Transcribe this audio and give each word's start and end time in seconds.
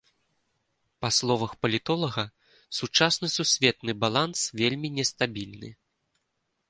Па 1.05 1.09
словах 1.17 1.51
палітолага, 1.65 2.23
сучасны 2.77 3.27
сусветны 3.37 3.91
баланс 4.05 4.39
вельмі 4.63 4.87
нестабільны. 4.97 5.69